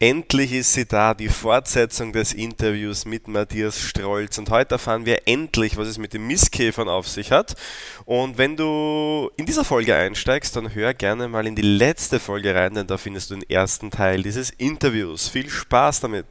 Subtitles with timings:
[0.00, 4.38] Endlich ist sie da, die Fortsetzung des Interviews mit Matthias Strolz.
[4.38, 7.56] Und heute erfahren wir endlich, was es mit den Mistkäfern auf sich hat.
[8.04, 12.54] Und wenn du in dieser Folge einsteigst, dann hör gerne mal in die letzte Folge
[12.54, 15.28] rein, denn da findest du den ersten Teil dieses Interviews.
[15.28, 16.26] Viel Spaß damit!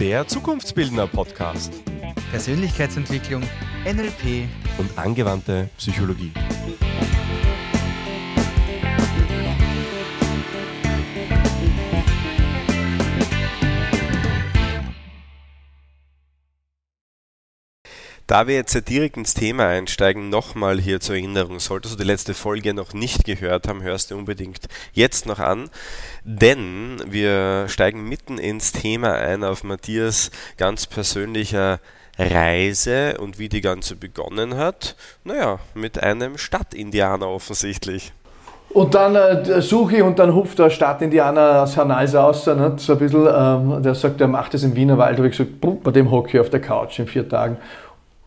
[0.00, 1.72] Der Zukunftsbildner Podcast.
[2.34, 3.42] Persönlichkeitsentwicklung,
[3.84, 4.48] NLP
[4.78, 6.32] und angewandte Psychologie.
[18.26, 22.34] Da wir jetzt direkt ins Thema einsteigen, nochmal hier zur Erinnerung, solltest du die letzte
[22.34, 25.70] Folge noch nicht gehört haben, hörst du unbedingt jetzt noch an,
[26.24, 31.78] denn wir steigen mitten ins Thema ein auf Matthias ganz persönlicher
[32.18, 34.96] Reise und wie die ganze begonnen hat.
[35.24, 38.12] Naja, mit einem Stadtindianer offensichtlich.
[38.70, 42.94] Und dann äh, suche ich und dann hupft der Stadtindianer aus Hernals aus, ne, so
[42.94, 45.12] ein bisschen, ähm, der sagt, er macht das im Wienerwald.
[45.12, 47.58] Da habe ich gesagt, bei dem hocke ich auf der Couch in vier Tagen.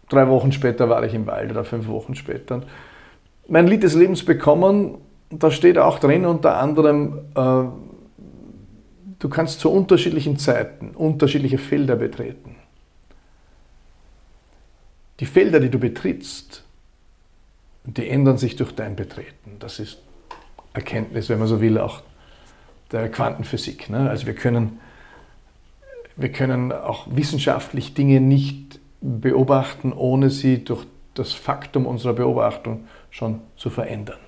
[0.09, 2.61] Drei Wochen später war ich im Wald oder fünf Wochen später.
[3.49, 7.63] Mein Lied des Lebens bekommen, da steht auch drin unter anderem, äh,
[9.19, 12.56] du kannst zu unterschiedlichen Zeiten unterschiedliche Felder betreten
[15.19, 16.63] die Felder, die du betrittst,
[17.83, 19.57] die ändern sich durch dein Betreten.
[19.59, 19.99] Das ist
[20.73, 22.01] Erkenntnis, wenn man so will, auch
[22.91, 23.89] der Quantenphysik.
[23.89, 24.09] Ne?
[24.09, 24.79] Also wir können,
[26.15, 33.41] wir können auch wissenschaftlich Dinge nicht beobachten, ohne sie durch das Faktum unserer Beobachtung schon
[33.55, 34.19] zu verändern.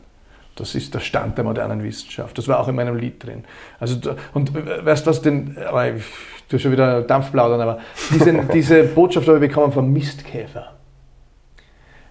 [0.56, 2.38] Das ist der Stand der modernen Wissenschaft.
[2.38, 3.46] Das war auch in meinem Lied drin.
[3.80, 3.96] Also,
[4.34, 7.80] und weißt du was, den, ich tue schon wieder Dampf plaudern, aber
[8.14, 10.79] diese, diese Botschaft habe ich bekommen vom Mistkäfer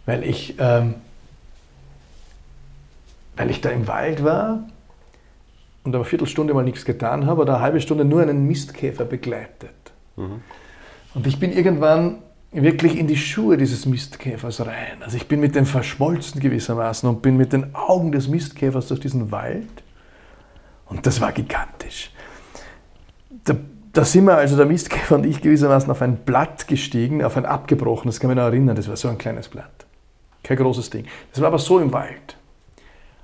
[0.09, 0.95] weil ich, ähm,
[3.37, 4.61] weil ich da im Wald war
[5.84, 9.93] und eine Viertelstunde mal nichts getan habe oder eine halbe Stunde nur einen Mistkäfer begleitet.
[10.16, 10.41] Mhm.
[11.12, 12.22] Und ich bin irgendwann
[12.53, 15.03] wirklich in die Schuhe dieses Mistkäfers rein.
[15.03, 19.00] Also ich bin mit dem verschmolzen gewissermaßen und bin mit den Augen des Mistkäfers durch
[19.00, 19.69] diesen Wald.
[20.87, 22.12] Und das war gigantisch.
[23.44, 23.56] Da,
[23.93, 27.44] da sind wir, also der Mistkäfer und ich gewissermaßen auf ein Blatt gestiegen, auf ein
[27.44, 29.84] abgebrochenes, kann mich noch erinnern, das war so ein kleines Blatt.
[30.48, 31.04] Kein großes Ding.
[31.31, 32.38] Das war aber so im Wald.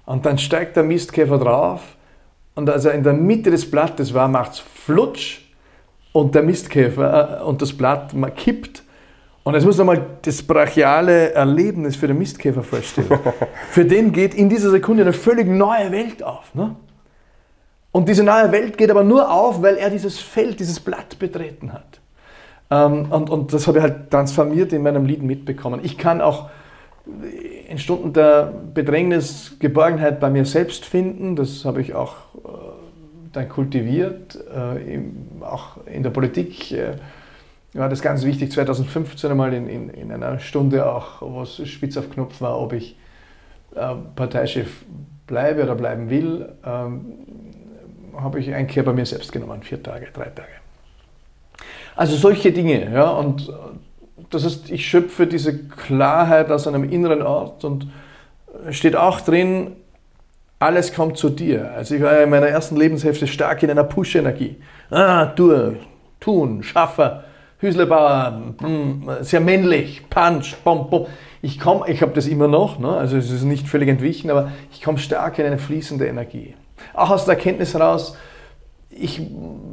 [0.04, 1.80] Und dann steigt der Mistkäfer drauf
[2.54, 5.40] und als er in der Mitte des Blattes war, macht es flutsch
[6.12, 8.82] und der Mistkäfer äh, und das Blatt kippt.
[9.42, 13.08] Und jetzt muss man mal das brachiale Erlebnis für den Mistkäfer vorstellen.
[13.70, 16.54] für den geht in dieser Sekunde eine völlig neue Welt auf.
[16.54, 16.76] Ne?
[17.90, 21.72] Und diese neue Welt geht aber nur auf, weil er dieses Feld, dieses Blatt betreten
[21.72, 22.00] hat.
[22.70, 25.80] Ähm, und, und das habe ich halt transformiert in meinem Lied mitbekommen.
[25.82, 26.50] Ich kann auch
[27.68, 31.36] in Stunden der Bedrängnis Geborgenheit bei mir selbst finden.
[31.36, 32.48] Das habe ich auch äh,
[33.32, 34.36] dann kultiviert.
[34.36, 35.00] Äh,
[35.44, 36.96] auch in der Politik äh,
[37.74, 38.52] war das ganz wichtig.
[38.52, 42.72] 2015 einmal in, in, in einer Stunde auch, wo es spitz auf Knopf war, ob
[42.72, 42.96] ich
[44.14, 44.84] Parteichef
[45.26, 47.06] bleibe oder bleiben will, ähm,
[48.16, 50.48] habe ich Einkehr bei mir selbst genommen, vier Tage, drei Tage.
[51.96, 53.52] Also solche Dinge, ja, und
[54.30, 57.88] das heißt, ich schöpfe diese Klarheit aus einem inneren Ort und
[58.70, 59.72] steht auch drin,
[60.58, 61.72] alles kommt zu dir.
[61.72, 64.56] Also ich war in meiner ersten Lebenshälfte stark in einer Push-Energie.
[64.90, 65.74] Ah, tu,
[66.20, 67.24] tun, Schaffer,
[67.58, 71.06] Hüslebauer, hm, sehr männlich, Punch, bom, bom.
[71.42, 72.88] Ich komme, ich habe das immer noch, ne?
[72.88, 76.54] also es ist nicht völlig entwichen, aber ich komme stark in eine fließende Energie.
[76.94, 78.16] Auch aus der Erkenntnis heraus,
[78.96, 79.20] ich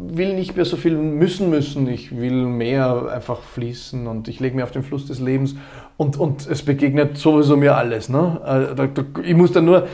[0.08, 4.56] will nicht mehr so viel müssen müssen, ich will mehr einfach fließen und ich lege
[4.56, 5.56] mir auf den Fluss des Lebens
[5.98, 8.10] und, und es begegnet sowieso mir alles.
[8.10, 8.76] Ne?
[8.78, 9.88] Äh, ich muss dann nur,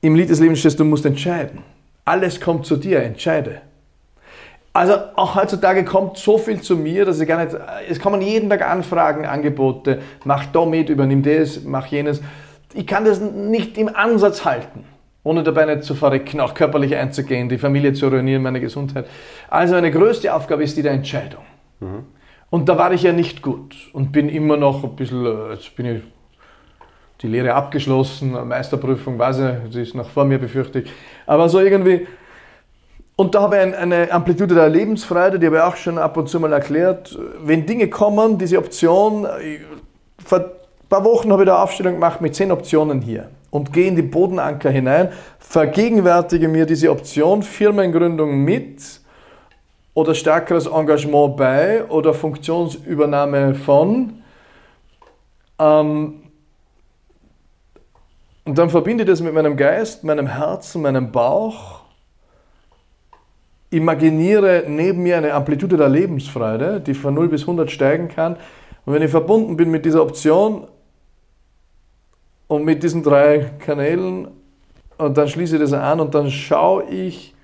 [0.00, 1.60] im Lied des Lebens stehst du musst entscheiden.
[2.04, 3.62] Alles kommt zu dir, entscheide.
[4.72, 7.56] Also auch heutzutage kommt so viel zu mir, dass ich gar nicht,
[7.88, 12.20] es kommen jeden Tag Anfragen, Angebote, mach da mit, übernimm das, mach jenes.
[12.74, 14.84] Ich kann das nicht im Ansatz halten
[15.24, 19.06] ohne dabei nicht zu verrecken, auch körperlich einzugehen, die Familie zu ruinieren, meine Gesundheit.
[19.48, 21.42] Also eine größte Aufgabe ist die der Entscheidung.
[21.80, 22.04] Mhm.
[22.50, 25.74] Und da war ich ja nicht gut und bin immer noch ein bisschen, äh, jetzt
[25.76, 26.02] bin ich
[27.22, 30.90] die Lehre abgeschlossen, Meisterprüfung, weiß ich, sie ist noch vor mir, befürchte ich.
[31.24, 32.08] Aber so irgendwie,
[33.14, 36.28] und da habe ich eine Amplitude der Lebensfreude, die habe ich auch schon ab und
[36.28, 37.16] zu mal erklärt.
[37.44, 39.26] Wenn Dinge kommen, diese Option,
[40.24, 40.44] vor ein
[40.88, 44.02] paar Wochen habe ich da Aufstellung gemacht mit zehn Optionen hier und gehe in die
[44.02, 48.82] Bodenanker hinein, vergegenwärtige mir diese Option Firmengründung mit
[49.94, 54.22] oder stärkeres Engagement bei oder Funktionsübernahme von.
[55.60, 56.22] Ähm,
[58.44, 61.82] Und dann verbinde ich das mit meinem Geist, meinem Herzen, meinem Bauch.
[63.70, 68.36] Imaginiere neben mir eine Amplitude der Lebensfreude, die von 0 bis 100 steigen kann.
[68.84, 70.66] Und wenn ich verbunden bin mit dieser Option
[72.52, 74.28] und mit diesen drei Kanälen,
[74.98, 77.34] und dann schließe ich das an und dann schaue ich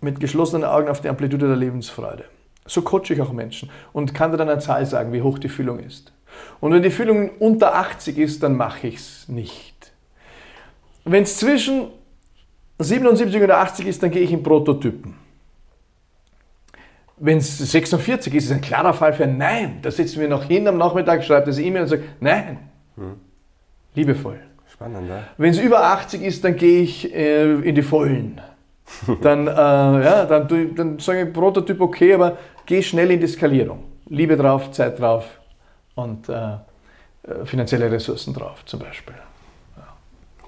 [0.00, 2.24] mit geschlossenen Augen auf die Amplitude der Lebensfreude.
[2.64, 5.48] So coache ich auch Menschen und kann dir dann eine Zahl sagen, wie hoch die
[5.48, 6.12] Füllung ist.
[6.60, 9.92] Und wenn die Füllung unter 80 ist, dann mache ich es nicht.
[11.04, 11.88] Wenn es zwischen
[12.78, 15.16] 77 und 80 ist, dann gehe ich in Prototypen.
[17.16, 19.80] Wenn es 46 ist, ist ein klarer Fall für Nein.
[19.82, 22.58] Da sitzen wir noch hin am Nachmittag, schreibt das E-Mail und sagt Nein.
[22.94, 23.31] Hm.
[23.94, 24.40] Liebevoll.
[24.72, 25.22] Spannend, ja?
[25.36, 28.40] Wenn es über 80 ist, dann gehe ich äh, in die Vollen.
[29.22, 32.36] dann, äh, ja, dann, dann sage ich Prototyp okay, aber
[32.66, 33.84] geh schnell in die Skalierung.
[34.08, 35.24] Liebe drauf, Zeit drauf
[35.94, 39.14] und äh, äh, finanzielle Ressourcen drauf zum Beispiel.
[39.76, 39.84] Ja.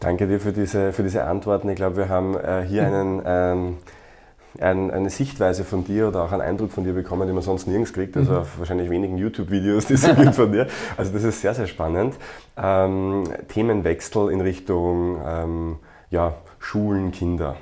[0.00, 1.69] Danke dir für diese, für diese Antworten.
[1.69, 3.76] Ich glaube, wir haben äh, hier einen, ähm,
[4.61, 7.67] ein, eine Sichtweise von dir oder auch einen Eindruck von dir bekommen, den man sonst
[7.67, 8.17] nirgends kriegt.
[8.17, 8.39] Also mhm.
[8.39, 10.67] auf wahrscheinlich wenigen YouTube-Videos, die es gibt von dir.
[10.97, 12.15] Also das ist sehr, sehr spannend.
[12.56, 15.77] Ähm, Themenwechsel in Richtung ähm,
[16.11, 17.56] ja, Schulen, Kinder.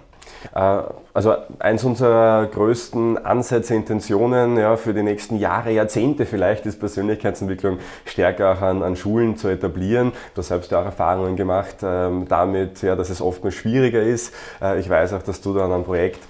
[0.55, 0.83] Äh,
[1.15, 7.79] also eins unserer größten Ansätze, Intentionen ja, für die nächsten Jahre, Jahrzehnte vielleicht ist Persönlichkeitsentwicklung
[8.05, 10.13] stärker auch an, an Schulen zu etablieren.
[10.35, 14.35] Du hast selbst auch Erfahrungen gemacht ähm, damit, ja, dass es oftmals schwieriger ist.
[14.61, 16.21] Äh, ich weiß auch, dass du da an einem Projekt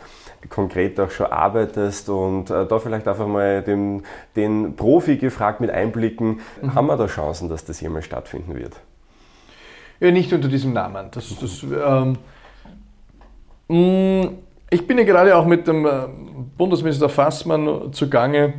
[0.48, 4.02] konkret auch schon arbeitest und äh, da vielleicht einfach mal den,
[4.36, 6.74] den Profi gefragt mit Einblicken, mhm.
[6.74, 8.74] haben wir da Chancen, dass das jemals stattfinden wird?
[10.00, 11.08] Ja, nicht unter diesem Namen.
[11.12, 12.18] Das, das ähm
[13.72, 14.36] Mm,
[14.68, 15.90] ich bin ja gerade auch mit dem äh,
[16.58, 18.52] Bundesminister Fassmann zugange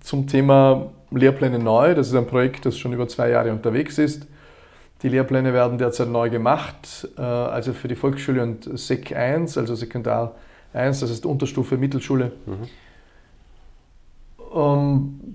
[0.00, 1.94] zum Thema Lehrpläne neu.
[1.94, 4.26] Das ist ein Projekt, das schon über zwei Jahre unterwegs ist.
[5.02, 9.76] Die Lehrpläne werden derzeit neu gemacht, äh, also für die Volksschule und Sek 1, also
[9.76, 10.34] Sekundar
[10.74, 12.32] 1, das ist Unterstufe Mittelschule.
[12.46, 12.68] Mhm.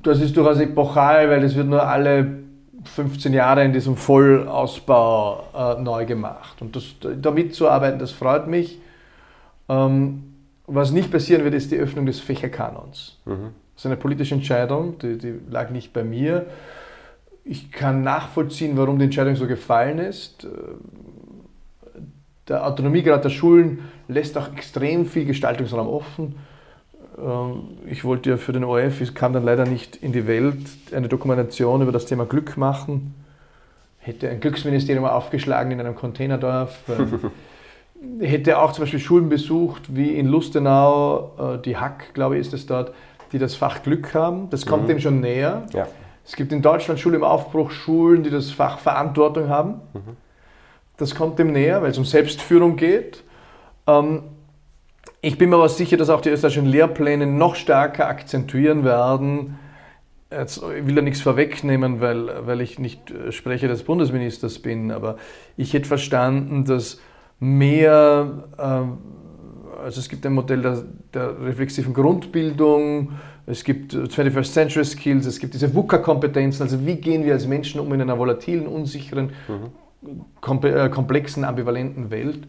[0.02, 2.40] Das ist durchaus epochal, weil es wird nur alle
[2.84, 6.62] 15 Jahre in diesem Vollausbau äh, neu gemacht.
[6.62, 8.80] Und das, da mitzuarbeiten, das freut mich.
[9.68, 10.24] Ähm,
[10.68, 13.18] was nicht passieren wird, ist die Öffnung des Fächerkanons.
[13.26, 13.50] Mhm.
[13.76, 16.46] Das ist eine politische Entscheidung, die, die, lag nicht bei mir.
[17.44, 20.48] Ich kann nachvollziehen, warum die Entscheidung so gefallen ist.
[22.50, 26.36] Der Autonomiegrad der Schulen lässt auch extrem viel Gestaltungsraum offen.
[27.18, 30.57] Ähm, ich wollte ja für den ORF, es kam dann leider nicht in die Welt,
[30.94, 33.13] eine Dokumentation über das Thema Glück machen.
[34.00, 36.80] Hätte ein Glücksministerium aufgeschlagen in einem Containerdorf.
[38.19, 42.54] hätte auch zum Beispiel Schulen besucht, wie in Lustenau, äh, die Hack, glaube ich, ist
[42.54, 42.94] es dort,
[43.31, 44.50] die das Fach Glück haben.
[44.50, 44.88] Das kommt mhm.
[44.88, 45.68] dem schon näher.
[45.74, 45.88] Ja.
[46.25, 49.81] Es gibt in Deutschland Schule im Aufbruch Schulen, die das Fach Verantwortung haben.
[49.94, 50.18] Mhm.
[51.00, 53.24] Das kommt dem näher, weil es um Selbstführung geht.
[53.88, 54.24] Ähm,
[55.22, 59.57] ich bin mir aber sicher, dass auch die österreichischen Lehrpläne noch stärker akzentuieren werden.
[60.31, 64.92] Jetzt, ich will da nichts vorwegnehmen, weil, weil ich nicht äh, Sprecher des Bundesministers bin,
[64.92, 65.18] aber
[65.57, 67.00] ich hätte verstanden, dass
[67.40, 73.13] mehr, äh, also es gibt ein Modell der, der reflexiven Grundbildung,
[73.45, 77.80] es gibt 21st Century Skills, es gibt diese VUCA-Kompetenzen, also wie gehen wir als Menschen
[77.80, 79.72] um in einer volatilen, unsicheren, mhm.
[80.04, 82.47] Äh, komplexen, ambivalenten Welt.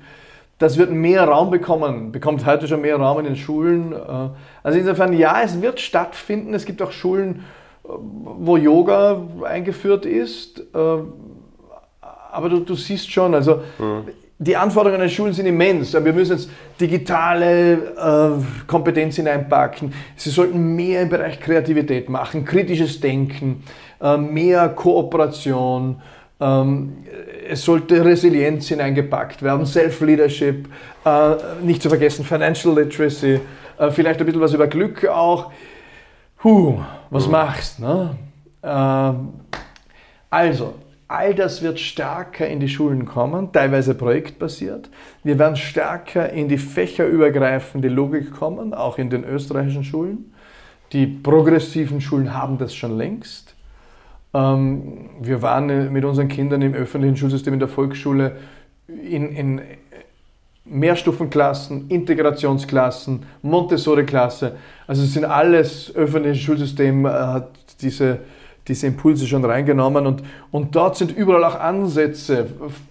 [0.58, 3.92] Das wird mehr Raum bekommen, bekommt heute schon mehr Raum in den Schulen.
[3.92, 4.28] Äh,
[4.62, 6.54] also insofern, ja, es wird stattfinden.
[6.54, 7.44] Es gibt auch Schulen,
[7.82, 10.62] wo Yoga eingeführt ist.
[10.72, 14.04] Aber du, du siehst schon, also mhm
[14.42, 15.92] die Anforderungen an die Schulen sind immens.
[15.92, 16.48] Wir müssen jetzt
[16.80, 19.92] digitale äh, Kompetenz hineinpacken.
[20.16, 23.62] Sie sollten mehr im Bereich Kreativität machen, kritisches Denken,
[24.00, 26.00] äh, mehr Kooperation.
[26.40, 27.04] Ähm,
[27.48, 30.68] es sollte Resilienz hineingepackt werden, Self-Leadership,
[31.04, 33.40] äh, nicht zu vergessen Financial Literacy,
[33.78, 35.52] äh, vielleicht ein bisschen was über Glück auch.
[36.42, 36.80] Huh,
[37.10, 37.82] was machst du?
[37.82, 38.16] Ne?
[38.62, 39.12] Äh,
[40.30, 40.74] also,
[41.10, 44.88] All das wird stärker in die Schulen kommen, teilweise projektbasiert.
[45.24, 50.32] Wir werden stärker in die fächerübergreifende Logik kommen, auch in den österreichischen Schulen.
[50.92, 53.49] Die progressiven Schulen haben das schon längst.
[54.32, 58.36] Ähm, wir waren mit unseren Kindern im öffentlichen Schulsystem in der Volksschule
[58.86, 59.60] in, in
[60.64, 64.56] Mehrstufenklassen, Integrationsklassen, Montessori-Klasse.
[64.86, 68.18] Also es sind alles öffentliche Schulsystem, äh, hat diese
[68.70, 72.46] diese Impulse schon reingenommen und, und dort sind überall auch Ansätze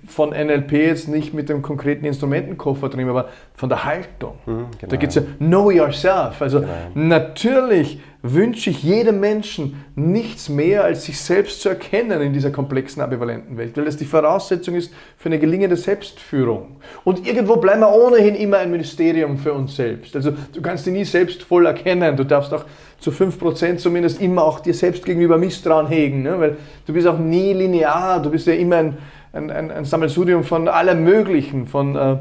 [0.07, 4.33] von NLP jetzt nicht mit dem konkreten Instrumentenkoffer drin, aber von der Haltung.
[4.45, 4.91] Mhm, genau.
[4.91, 6.41] Da geht es ja Know Yourself.
[6.41, 6.71] Also genau.
[6.93, 13.01] natürlich wünsche ich jedem Menschen nichts mehr, als sich selbst zu erkennen in dieser komplexen,
[13.01, 16.81] ambivalenten Welt, weil das die Voraussetzung ist für eine gelingende Selbstführung.
[17.05, 20.15] Und irgendwo bleiben wir ohnehin immer ein Ministerium für uns selbst.
[20.17, 22.65] Also du kannst dich nie selbst voll erkennen, du darfst auch
[23.00, 26.39] zu 5% zumindest immer auch dir selbst gegenüber Misstrauen hegen, ne?
[26.39, 28.98] weil du bist auch nie linear, du bist ja immer ein,
[29.34, 31.96] ein, ein, ein Sammelsurium von allem Möglichen, von...
[31.96, 32.18] Äh,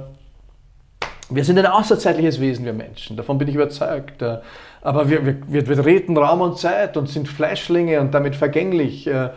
[1.30, 4.23] wir sind ein außerzeitliches Wesen, wir Menschen, davon bin ich überzeugt.
[4.23, 4.38] Äh,
[4.80, 9.06] aber wir, wir, wir treten Raum und Zeit und sind Fleischlinge und damit vergänglich.
[9.06, 9.30] Äh, äh,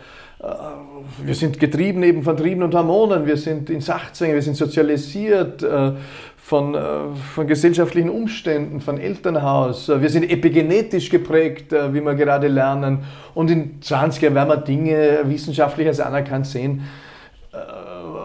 [1.22, 5.64] wir sind getrieben eben von Trieben und Hormonen, wir sind in Sachzwängen, wir sind sozialisiert
[6.52, 6.76] von,
[7.34, 9.88] von gesellschaftlichen Umständen, von Elternhaus.
[9.88, 13.04] Wir sind epigenetisch geprägt, wie wir gerade lernen.
[13.32, 16.82] Und in 20 Jahren werden wir Dinge wissenschaftlich als anerkannt sehen,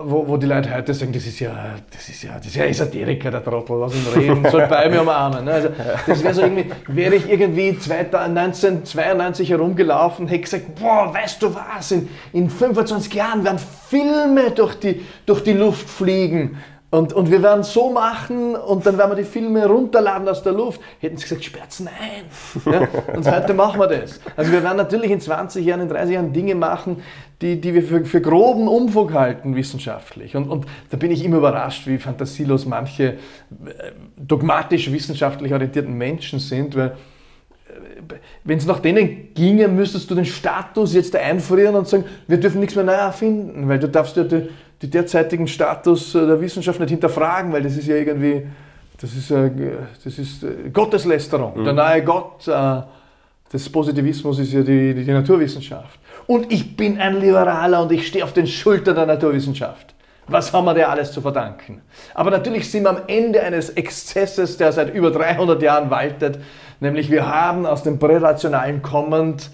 [0.04, 1.54] wo, wo die Leute heute sagen, das ist ja,
[1.90, 5.04] das ist ja, das ist ja Esoteriker, der Trottel, was ihn reden, soll bei mir
[5.04, 5.46] umarmen.
[5.46, 5.52] Ne?
[5.54, 5.70] Also,
[6.06, 11.92] das wäre so irgendwie, wäre ich irgendwie 1992 herumgelaufen, hätte gesagt, boah, weißt du was,
[11.92, 16.58] in, in 25 Jahren werden Filme durch die, durch die Luft fliegen.
[16.90, 20.54] Und, und wir werden so machen und dann werden wir die Filme runterladen aus der
[20.54, 20.80] Luft.
[21.00, 22.72] Hätten sie gesagt, Sperzen ein.
[22.72, 22.88] Ja?
[23.14, 24.22] Und heute machen wir das.
[24.38, 27.04] Also wir werden natürlich in 20 Jahren, in 30 Jahren Dinge machen,
[27.42, 30.38] die, die wir für, für groben Umfug halten wissenschaftlich.
[30.38, 33.18] Und, und da bin ich immer überrascht, wie fantasielos manche äh,
[34.16, 36.94] dogmatisch wissenschaftlich orientierten Menschen sind, weil äh,
[38.46, 42.62] wenn es nach denen ginge, müsstest du den Status jetzt einfrieren und sagen, wir dürfen
[42.62, 44.48] nichts mehr neu erfinden, weil du darfst ja die,
[44.82, 48.48] die derzeitigen Status äh, der Wissenschaft nicht hinterfragen, weil das ist ja irgendwie,
[49.00, 49.50] das ist, äh,
[50.04, 51.60] das ist äh, Gotteslästerung.
[51.60, 51.64] Mhm.
[51.64, 52.48] Der neue Gott
[53.54, 56.00] des Positivismus ist ja die, die, die Naturwissenschaft.
[56.28, 59.96] Und ich bin ein Liberaler und ich stehe auf den Schultern der Naturwissenschaft.
[60.28, 61.82] Was haben wir dir alles zu verdanken?
[62.14, 66.40] Aber natürlich sind wir am Ende eines Exzesses, der seit über 300 Jahren waltet,
[66.82, 69.50] nämlich wir haben aus dem Prärationalen kommend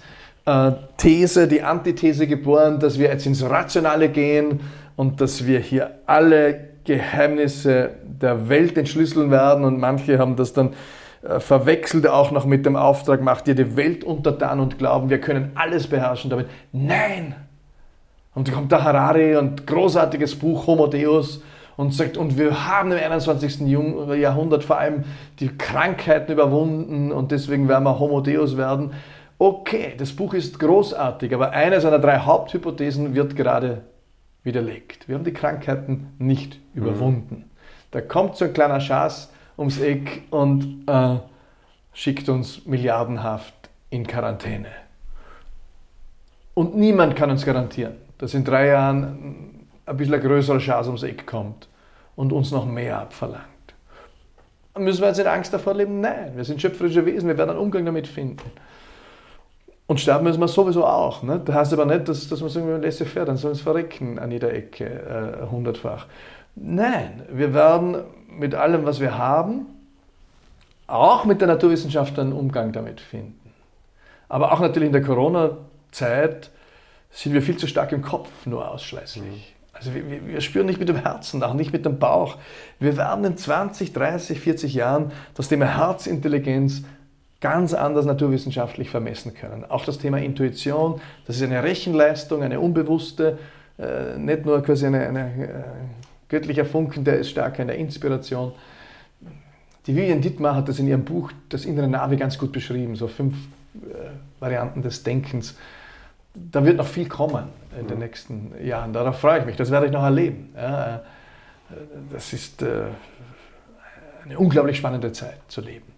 [0.46, 4.60] äh, These, die Antithese geboren, dass wir jetzt ins Rationale gehen,
[4.96, 10.74] und dass wir hier alle Geheimnisse der Welt entschlüsseln werden und manche haben das dann
[11.22, 15.20] äh, verwechselt auch noch mit dem Auftrag, macht ihr die Welt untertan und glauben, wir
[15.20, 16.48] können alles beherrschen damit.
[16.72, 17.34] Nein!
[18.34, 21.40] Und kommt der Harari und großartiges Buch Homo Deus
[21.76, 23.60] und sagt, und wir haben im 21.
[23.60, 25.04] Jahrhundert vor allem
[25.40, 28.92] die Krankheiten überwunden und deswegen werden wir Homo Deus werden.
[29.38, 33.82] Okay, das Buch ist großartig, aber eine seiner drei Haupthypothesen wird gerade
[34.44, 35.08] widerlegt.
[35.08, 37.34] Wir haben die Krankheiten nicht überwunden.
[37.34, 37.50] Mhm.
[37.90, 41.16] Da kommt so ein kleiner Schaß ums Eck und äh,
[41.92, 43.54] schickt uns milliardenhaft
[43.90, 44.68] in Quarantäne.
[46.54, 51.02] Und niemand kann uns garantieren, dass in drei Jahren ein bisschen ein größerer Schaß ums
[51.02, 51.68] Eck kommt
[52.16, 53.44] und uns noch mehr abverlangt.
[54.76, 56.00] Müssen wir jetzt in Angst davor leben?
[56.00, 58.50] Nein, wir sind schöpferische Wesen, wir werden einen Umgang damit finden.
[59.86, 61.22] Und sterben müssen wir sowieso auch.
[61.22, 61.40] Ne?
[61.44, 64.30] Das heißt aber nicht, dass, dass man sagen, wir laissez-faire, dann sollen sie verrecken an
[64.30, 66.06] jeder Ecke äh, hundertfach.
[66.56, 67.98] Nein, wir werden
[68.28, 69.66] mit allem, was wir haben,
[70.86, 73.52] auch mit der Naturwissenschaft einen Umgang damit finden.
[74.28, 76.50] Aber auch natürlich in der Corona-Zeit
[77.10, 79.22] sind wir viel zu stark im Kopf nur ausschließlich.
[79.22, 79.54] Mhm.
[79.72, 82.36] Also wir, wir, spüren nicht mit dem Herzen, auch nicht mit dem Bauch.
[82.78, 86.82] Wir werden in 20, 30, 40 Jahren das Thema Herzintelligenz
[87.44, 89.66] ganz anders naturwissenschaftlich vermessen können.
[89.68, 93.38] Auch das Thema Intuition, das ist eine Rechenleistung, eine unbewusste,
[93.78, 95.62] äh, nicht nur quasi eine, eine äh,
[96.30, 98.52] göttlicher Funken, der ist stärker in der Inspiration.
[99.86, 103.08] Die Vivian Dittmar hat das in ihrem Buch Das innere Navi ganz gut beschrieben, so
[103.08, 103.34] fünf
[103.74, 105.54] äh, Varianten des Denkens.
[106.32, 107.48] Da wird noch viel kommen
[107.78, 108.04] in den mhm.
[108.04, 108.94] nächsten Jahren.
[108.94, 110.48] Darauf freue ich mich, das werde ich noch erleben.
[110.56, 110.98] Ja, äh,
[112.10, 112.84] das ist äh,
[114.24, 115.93] eine unglaublich spannende Zeit zu leben.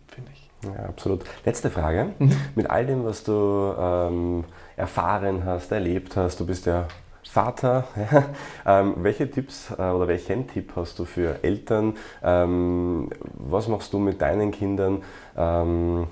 [0.75, 1.23] Ja, absolut.
[1.45, 2.11] Letzte Frage.
[2.55, 4.45] Mit all dem, was du ähm,
[4.77, 6.87] erfahren hast, erlebt hast, du bist ja
[7.29, 8.25] Vater, ja,
[8.65, 11.95] ähm, welche Tipps äh, oder welchen Tipp hast du für Eltern?
[12.23, 15.03] Ähm, was machst du mit deinen Kindern?
[15.37, 16.07] Ähm,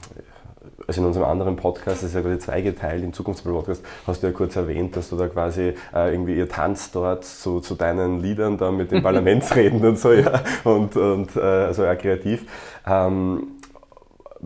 [0.87, 4.33] also in unserem anderen Podcast, das ist ja quasi zweigeteilt, im Zukunftspodcast, hast du ja
[4.33, 8.59] kurz erwähnt, dass du da quasi äh, irgendwie ihr tanzt dort zu, zu deinen Liedern
[8.59, 12.45] da mit den Parlamentsreden und so, ja, und, und äh, also auch kreativ.
[12.87, 13.54] Ähm,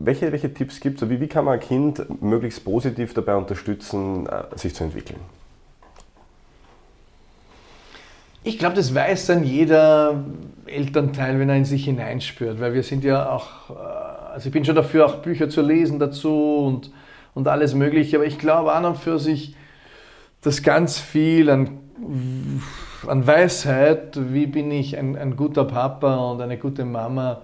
[0.05, 1.09] welche, welche Tipps gibt es?
[1.09, 5.19] Wie, wie kann man ein Kind möglichst positiv dabei unterstützen, äh, sich zu entwickeln?
[8.43, 10.23] Ich glaube, das weiß dann jeder
[10.65, 14.63] Elternteil, wenn er in sich hineinspürt, weil wir sind ja auch, äh, also ich bin
[14.63, 16.91] schon dafür, auch Bücher zu lesen dazu und,
[17.33, 19.55] und alles Mögliche, aber ich glaube an und für sich,
[20.41, 21.79] dass ganz viel an,
[23.05, 27.41] an Weisheit, wie bin ich ein, ein guter Papa und eine gute Mama,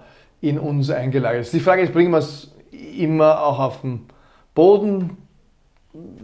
[0.48, 1.52] in uns eingelagert ist.
[1.52, 2.52] Die Frage ist, bringen wir es
[2.98, 4.06] immer auch auf den
[4.54, 5.16] Boden,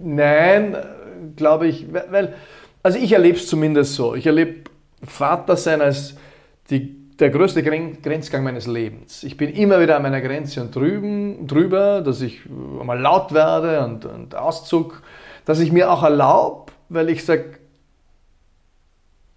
[0.03, 0.77] nein,
[1.37, 2.35] glaube ich, weil,
[2.83, 4.15] also ich erlebe es zumindest so.
[4.15, 4.71] Ich erlebe
[5.05, 6.17] Vater sein als
[6.71, 9.23] die, der größte Grenzgang meines Lebens.
[9.23, 13.85] Ich bin immer wieder an meiner Grenze und drüben, drüber, dass ich mal laut werde
[13.85, 15.03] und, und Auszug,
[15.45, 17.59] dass ich mir auch erlaube, weil ich sage,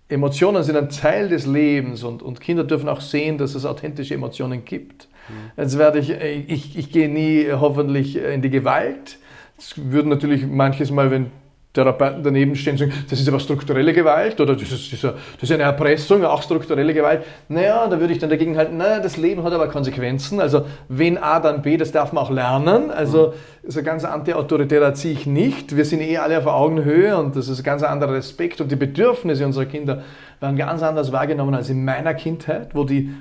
[0.07, 4.13] Emotionen sind ein Teil des Lebens und, und Kinder dürfen auch sehen, dass es authentische
[4.13, 5.07] Emotionen gibt.
[5.27, 5.61] Mhm.
[5.61, 9.17] Jetzt werde ich, ich, ich gehe nie hoffentlich in die Gewalt.
[9.57, 11.31] Das würden natürlich manches Mal, wenn
[11.75, 15.51] Therapeuten daneben stehen und sagen, das ist aber strukturelle Gewalt oder das ist, das ist
[15.51, 17.23] eine Erpressung, auch strukturelle Gewalt.
[17.49, 20.39] Naja, da würde ich dann dagegen halten, naja, das Leben hat aber Konsequenzen.
[20.39, 22.89] Also wenn A, dann B, das darf man auch lernen.
[22.89, 23.69] Also mhm.
[23.69, 25.75] so ganz anti-autoritärer ziehe ich nicht.
[25.75, 28.77] Wir sind eh alle auf Augenhöhe und das ist ein ganz anderer Respekt und die
[28.77, 30.03] Bedürfnisse unserer Kinder
[30.39, 33.13] werden ganz anders wahrgenommen als in meiner Kindheit, wo die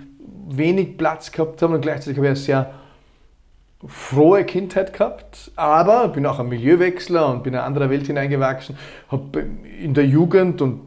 [0.49, 2.71] wenig Platz gehabt haben und gleichzeitig habe ich eine sehr
[3.87, 8.77] frohe Kindheit gehabt, aber bin auch ein Milieuwechsler und bin in eine andere Welt hineingewachsen,
[9.09, 9.45] habe
[9.81, 10.81] in der Jugend und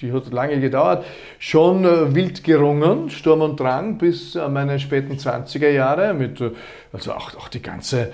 [0.00, 1.04] die hat lange gedauert,
[1.38, 6.50] schon äh, wild gerungen, Sturm und Drang bis an meine späten 20er Jahre, mit, äh,
[6.92, 8.12] also auch, auch die ganze,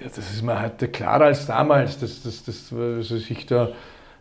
[0.00, 3.68] ja, das ist mir heute klarer als damals, dass, dass, dass, dass sich da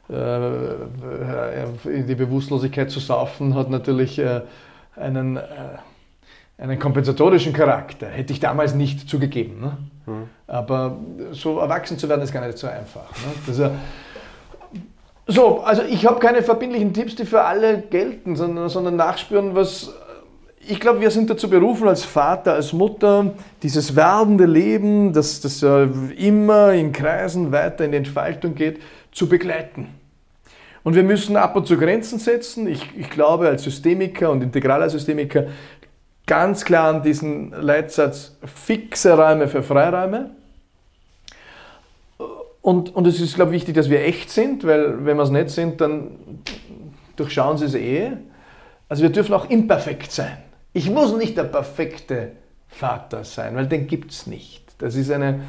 [0.10, 4.41] äh, in die Bewusstlosigkeit zu saufen, hat natürlich äh,
[4.96, 5.39] einen
[6.57, 8.07] einen kompensatorischen Charakter.
[8.07, 9.59] Hätte ich damals nicht zugegeben.
[9.59, 9.77] Ne?
[10.05, 10.29] Mhm.
[10.47, 10.97] Aber
[11.31, 13.09] so erwachsen zu werden, ist gar nicht so einfach.
[13.12, 13.33] Ne?
[13.47, 13.71] Das
[15.27, 19.93] so, also ich habe keine verbindlichen Tipps, die für alle gelten, sondern, sondern nachspüren, was.
[20.67, 25.62] Ich glaube, wir sind dazu berufen, als Vater, als Mutter, dieses werdende Leben, das, das
[26.17, 28.79] immer in Kreisen weiter in die Entfaltung geht,
[29.12, 29.89] zu begleiten.
[30.81, 32.67] Und wir müssen ab und zu Grenzen setzen.
[32.67, 35.45] Ich, ich glaube, als Systemiker und integraler Systemiker
[36.25, 40.32] ganz klar an diesen Leitsatz fixe Räume für Freiräume.
[42.62, 45.29] Und, und es ist, glaube ich, wichtig, dass wir echt sind, weil wenn wir es
[45.29, 46.41] nicht sind, dann
[47.15, 48.12] durchschauen sie es eh.
[48.89, 50.38] Also wir dürfen auch imperfekt sein.
[50.73, 52.32] Ich muss nicht der perfekte
[52.67, 54.63] Vater sein, weil den gibt es nicht.
[54.80, 55.41] Das ist eine,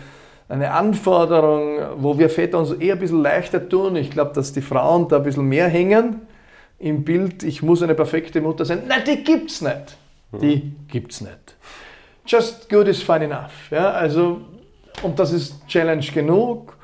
[0.49, 3.97] eine Anforderung, wo wir Väter uns eher ein bisschen leichter tun.
[3.97, 6.21] Ich glaube, dass die Frauen da ein bisschen mehr hängen
[6.79, 8.83] im Bild, ich muss eine perfekte Mutter sein.
[8.87, 9.97] Nein, die gibt es nicht
[10.33, 11.57] die gibt es nicht.
[12.27, 13.71] Just good is fine enough.
[13.71, 14.41] Ja, also,
[15.03, 16.77] und das ist Challenge genug.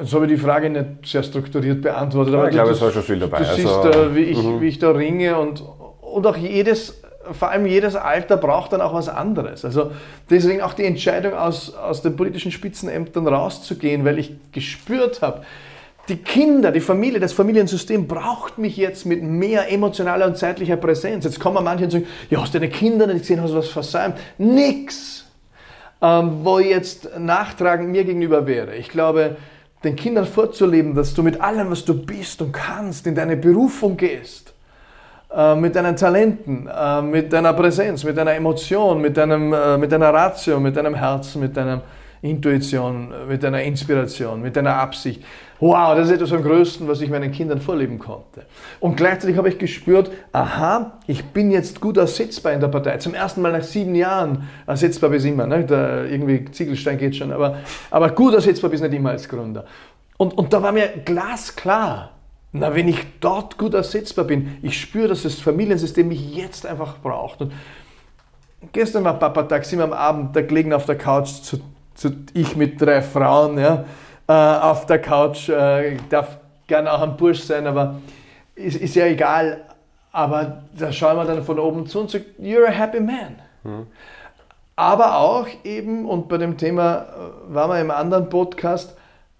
[0.00, 2.34] Jetzt habe ich die Frage nicht sehr strukturiert beantwortet.
[2.34, 3.38] Aber ich glaube, es war schon viel dabei.
[3.38, 4.60] Du also, siehst, äh, wie, ich, mhm.
[4.60, 5.62] wie ich da ringe und,
[6.00, 9.64] und auch jedes, vor allem jedes Alter braucht dann auch was anderes.
[9.64, 9.90] Also
[10.30, 15.42] deswegen auch die Entscheidung, aus, aus den politischen Spitzenämtern rauszugehen, weil ich gespürt habe,
[16.08, 21.24] die Kinder, die Familie, das Familiensystem braucht mich jetzt mit mehr emotionaler und zeitlicher Präsenz.
[21.24, 24.16] Jetzt kommen manche und sagen, ja, hast deine Kinder nicht gesehen, hast du was versäumt?
[24.38, 25.26] Nix,
[26.02, 28.74] ähm, wo jetzt Nachtragen mir gegenüber wäre.
[28.76, 29.36] Ich glaube,
[29.84, 33.96] den Kindern vorzuleben, dass du mit allem, was du bist und kannst, in deine Berufung
[33.96, 34.52] gehst,
[35.34, 39.92] äh, mit deinen Talenten, äh, mit deiner Präsenz, mit deiner Emotion, mit, deinem, äh, mit
[39.92, 41.82] deiner Ratio, mit deinem Herzen, mit deiner
[42.22, 45.22] Intuition, mit deiner Inspiration, mit deiner Absicht
[45.60, 48.46] wow, das ist etwas am größten, was ich meinen Kindern vorleben konnte.
[48.80, 52.96] Und gleichzeitig habe ich gespürt, aha, ich bin jetzt gut ersetzbar in der Partei.
[52.96, 55.46] Zum ersten Mal nach sieben Jahren ersetzbar bis immer.
[55.46, 55.64] Ne?
[55.64, 57.58] Da irgendwie Ziegelstein geht schon, aber,
[57.90, 59.66] aber gut ersetzbar bis nicht immer als Gründer.
[60.16, 62.12] Und, und da war mir glasklar,
[62.52, 66.98] na, wenn ich dort gut ersetzbar bin, ich spüre, dass das Familiensystem mich jetzt einfach
[66.98, 67.42] braucht.
[67.42, 67.52] Und
[68.72, 71.60] gestern war Papa-Tag, sind wir am Abend da gelegen auf der Couch, zu,
[72.00, 73.84] zu, ich mit drei Frauen, ja,
[74.26, 75.50] äh, auf der Couch.
[75.50, 78.00] Äh, darf gerne auch ein Bursch sein, aber
[78.54, 79.64] ist, ist ja egal.
[80.12, 83.36] Aber da schauen wir dann von oben zu und sagen, you're a happy man.
[83.62, 83.86] Mhm.
[84.76, 88.96] Aber auch eben, und bei dem Thema äh, waren wir im anderen Podcast,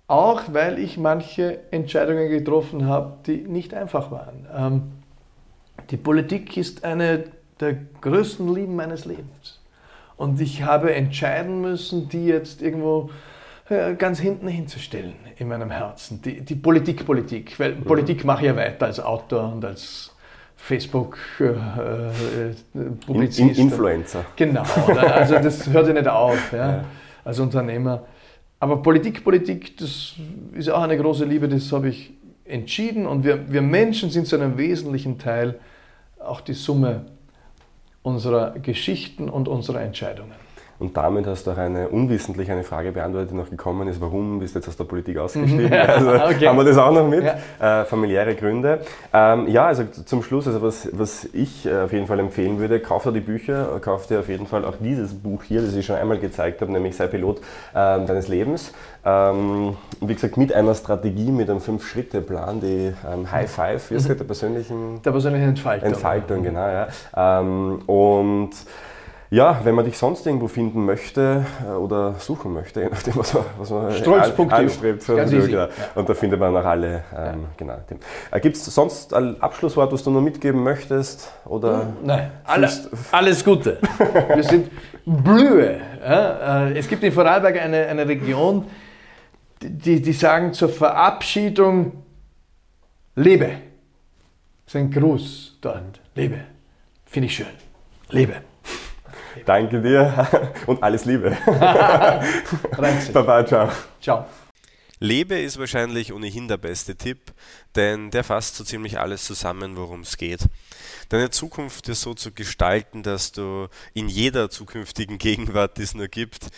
[0.07, 4.47] auch weil ich manche Entscheidungen getroffen habe, die nicht einfach waren.
[4.55, 4.83] Ähm,
[5.91, 7.25] die Politik ist eine
[7.59, 9.60] der größten Lieben meines Lebens.
[10.21, 13.09] Und ich habe entscheiden müssen, die jetzt irgendwo
[13.71, 16.21] äh, ganz hinten hinzustellen in meinem Herzen.
[16.21, 17.59] Die, die Politik, Politik.
[17.59, 17.85] Weil mhm.
[17.85, 20.15] Politik mache ich ja weiter als Autor und als
[20.57, 22.69] Facebook-Publizist.
[22.75, 24.27] Äh, äh In Influencer.
[24.37, 26.85] Genau, also das hört ja nicht auf, ja, ja.
[27.25, 28.05] als Unternehmer.
[28.59, 30.17] Aber Politik, Politik, das
[30.53, 32.13] ist auch eine große Liebe, das habe ich
[32.45, 33.07] entschieden.
[33.07, 35.59] Und wir, wir Menschen sind zu einem wesentlichen Teil
[36.19, 37.07] auch die Summe
[38.03, 40.50] unserer Geschichten und unserer Entscheidungen.
[40.81, 44.39] Und damit hast du auch eine unwissentlich eine Frage beantwortet, die noch gekommen ist, warum
[44.39, 45.71] bist du jetzt aus der Politik ausgestiegen?
[45.89, 46.49] also okay.
[46.49, 47.83] haben wir das auch noch mit, ja.
[47.83, 48.81] äh, familiäre Gründe.
[49.13, 52.81] Ähm, ja, also zum Schluss, also was, was ich äh, auf jeden Fall empfehlen würde,
[52.81, 55.85] kauf dir die Bücher, kauf dir auf jeden Fall auch dieses Buch hier, das ich
[55.85, 57.43] schon einmal gezeigt habe, nämlich Sei Pilot äh,
[57.75, 58.73] deines Lebens.
[59.05, 64.17] Ähm, wie gesagt, mit einer Strategie, mit einem Fünf-Schritte-Plan, die ähm, High Five, wie mhm.
[64.17, 65.89] der persönlichen, der persönlichen Entfaltung.
[65.89, 66.89] Entfaltung, genau, ja.
[67.15, 68.51] Ähm, und
[69.33, 73.33] ja, wenn man dich sonst irgendwo finden möchte äh, oder suchen möchte, je nachdem, was
[73.33, 75.07] man, was man anstrebt.
[75.07, 75.53] Ganz easy.
[75.53, 75.69] Ja.
[75.95, 77.05] Und da findet man auch alle.
[77.17, 77.77] Ähm, genau,
[78.33, 81.31] äh, Gibt es sonst ein Abschlusswort, was du noch mitgeben möchtest?
[81.45, 83.79] Oder hm, Nein, alles, alles Gute.
[84.35, 84.69] Wir sind
[85.07, 85.81] Blühe.
[86.03, 86.67] Ja?
[86.67, 88.65] Äh, es gibt in Vorarlberg eine, eine Region,
[89.63, 92.03] die, die sagen zur Verabschiedung
[93.15, 93.51] Lebe.
[94.65, 96.01] Das ist ein Gruß dort.
[96.17, 96.41] Lebe.
[97.05, 97.47] Finde ich schön.
[98.09, 98.50] Lebe.
[99.47, 100.29] Danke dir
[100.67, 101.37] und alles Liebe.
[103.13, 103.71] Baba, ciao.
[104.01, 104.27] Ciao.
[105.03, 107.33] Lebe ist wahrscheinlich ohnehin der beste Tipp,
[107.75, 110.41] denn der fasst so ziemlich alles zusammen, worum es geht.
[111.09, 116.09] Deine Zukunft ist so zu gestalten, dass du in jeder zukünftigen Gegenwart, die es nur
[116.09, 116.49] gibt,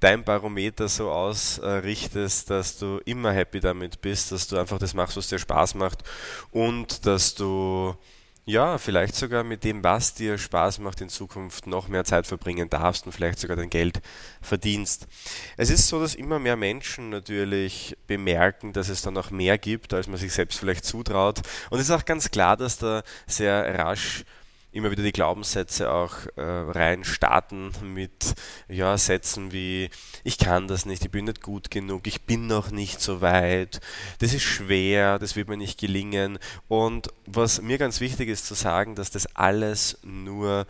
[0.00, 5.16] dein Barometer so ausrichtest, dass du immer happy damit bist, dass du einfach das machst,
[5.16, 6.04] was dir Spaß macht
[6.50, 7.96] und dass du
[8.48, 12.70] ja, vielleicht sogar mit dem, was dir Spaß macht, in Zukunft noch mehr Zeit verbringen
[12.70, 14.00] darfst und vielleicht sogar dein Geld
[14.40, 15.08] verdienst.
[15.56, 19.92] Es ist so, dass immer mehr Menschen natürlich bemerken, dass es da noch mehr gibt,
[19.92, 21.40] als man sich selbst vielleicht zutraut.
[21.70, 24.24] Und es ist auch ganz klar, dass da sehr rasch
[24.76, 28.34] immer wieder die Glaubenssätze auch äh, rein starten mit
[28.68, 29.90] ja, Sätzen wie
[30.22, 33.80] ich kann das nicht, ich bin nicht gut genug, ich bin noch nicht so weit,
[34.18, 36.38] das ist schwer, das wird mir nicht gelingen.
[36.68, 40.66] Und was mir ganz wichtig ist zu sagen, dass das alles nur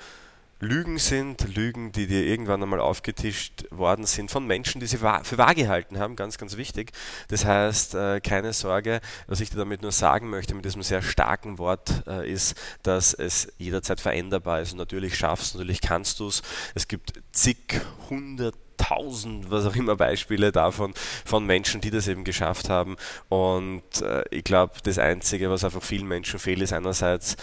[0.58, 5.38] Lügen sind, Lügen, die dir irgendwann einmal aufgetischt worden sind von Menschen, die sie für
[5.38, 6.92] wahr gehalten haben, ganz, ganz wichtig.
[7.28, 11.02] Das heißt, äh, keine Sorge, was ich dir damit nur sagen möchte, mit diesem sehr
[11.02, 16.28] starken Wort, äh, ist, dass es jederzeit veränderbar ist und natürlich schaffst, natürlich kannst du
[16.28, 16.42] es.
[16.74, 22.24] Es gibt zig, hundert, tausend, was auch immer Beispiele davon, von Menschen, die das eben
[22.24, 22.96] geschafft haben.
[23.28, 27.36] Und äh, ich glaube, das Einzige, was einfach vielen Menschen fehlt, ist einerseits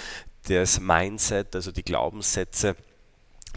[0.47, 2.75] das Mindset, also die Glaubenssätze,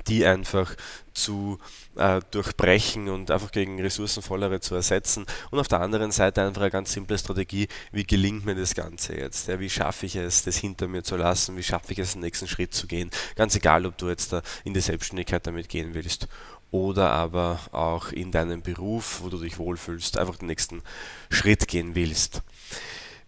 [0.06, 0.74] die einfach
[1.12, 1.58] zu
[1.96, 5.26] äh, durchbrechen und einfach gegen ressourcenvollere zu ersetzen.
[5.50, 9.16] Und auf der anderen Seite einfach eine ganz simple Strategie, wie gelingt mir das Ganze
[9.16, 9.48] jetzt?
[9.48, 11.56] Ja, wie schaffe ich es, das hinter mir zu lassen?
[11.56, 13.10] Wie schaffe ich es, den nächsten Schritt zu gehen?
[13.34, 16.28] Ganz egal, ob du jetzt da in die Selbstständigkeit damit gehen willst
[16.70, 20.82] oder aber auch in deinem Beruf, wo du dich wohlfühlst, einfach den nächsten
[21.30, 22.42] Schritt gehen willst.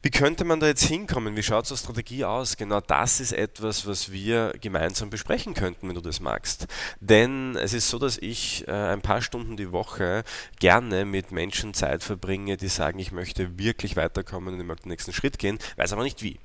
[0.01, 1.35] Wie könnte man da jetzt hinkommen?
[1.35, 2.57] Wie schaut so eine Strategie aus?
[2.57, 6.69] Genau das ist etwas, was wir gemeinsam besprechen könnten, wenn du das magst.
[7.01, 10.23] Denn es ist so, dass ich äh, ein paar Stunden die Woche
[10.61, 14.91] gerne mit Menschen Zeit verbringe, die sagen, ich möchte wirklich weiterkommen und ich möchte den
[14.91, 16.39] nächsten Schritt gehen, weiß aber nicht wie.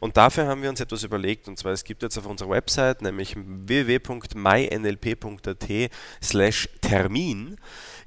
[0.00, 3.02] Und dafür haben wir uns etwas überlegt, und zwar es gibt jetzt auf unserer Website,
[3.02, 4.40] nämlich www.mynlp.at
[6.20, 7.56] slash Termin,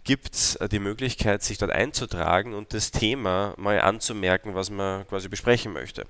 [0.04, 5.08] gibt es äh, die Möglichkeit, sich dort einzutragen und das Thema mal anzumerken, was man
[5.08, 6.06] quasi besprechen möchte.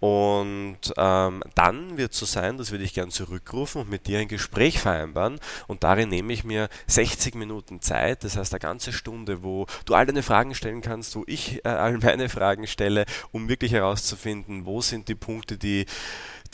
[0.00, 4.18] Und ähm, dann wird es so sein, dass wir dich gern zurückrufen und mit dir
[4.18, 5.38] ein Gespräch vereinbaren.
[5.66, 9.94] Und darin nehme ich mir 60 Minuten Zeit, das heißt eine ganze Stunde, wo du
[9.94, 14.66] all deine Fragen stellen kannst, wo ich äh, all meine Fragen stelle, um wirklich herauszufinden,
[14.66, 15.86] wo sind die Punkte, die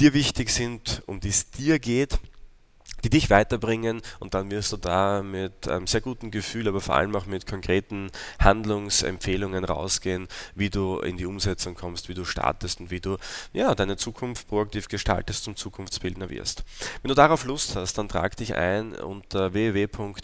[0.01, 2.19] dir wichtig sind, um die es dir geht
[3.05, 6.95] die dich weiterbringen und dann wirst du da mit einem sehr guten Gefühl, aber vor
[6.95, 12.81] allem auch mit konkreten Handlungsempfehlungen rausgehen, wie du in die Umsetzung kommst, wie du startest
[12.81, 13.17] und wie du
[13.53, 16.65] ja, deine Zukunft proaktiv gestaltest und Zukunftsbildner wirst.
[17.03, 20.23] Wenn du darauf Lust hast, dann trag dich ein unter www.mynlp.at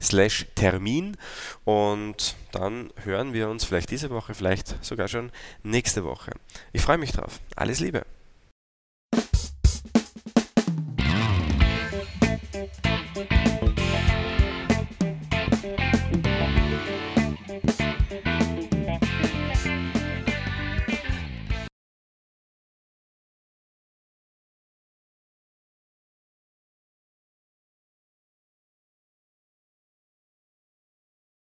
[0.00, 1.16] slash Termin
[1.64, 6.32] und dann hören wir uns vielleicht diese Woche, vielleicht sogar schon nächste Woche.
[6.72, 7.40] Ich freue mich drauf.
[7.56, 8.04] Alles Liebe!